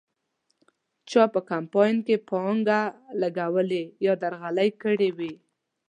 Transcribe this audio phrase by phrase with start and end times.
[1.09, 2.81] چا په کمپاین کې پانګه
[3.21, 5.33] لګولې یا درغلۍ کړې وې.